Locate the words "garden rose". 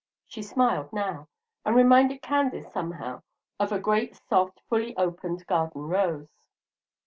5.45-6.41